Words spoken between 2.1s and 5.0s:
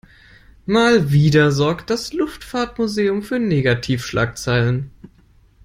Luftfahrtmuseum für Negativschlagzeilen.